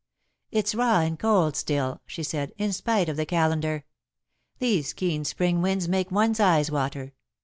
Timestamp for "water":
6.71-7.13